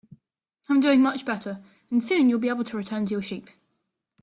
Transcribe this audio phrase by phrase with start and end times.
[0.67, 3.51] I'm doing much better, and soon you'll be able to return to your sheep.